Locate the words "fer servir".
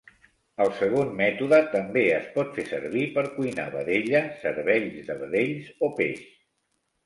2.57-3.05